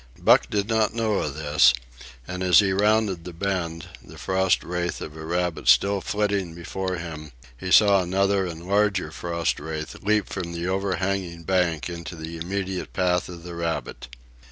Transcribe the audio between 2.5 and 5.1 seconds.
he rounded the bend, the frost wraith